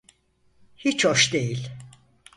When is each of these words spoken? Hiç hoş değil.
Hiç 0.77 1.05
hoş 1.05 1.33
değil. 1.33 1.69